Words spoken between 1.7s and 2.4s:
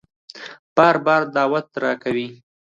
راکوي